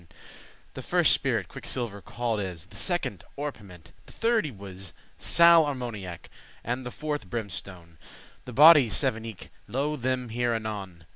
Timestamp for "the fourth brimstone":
6.83-7.99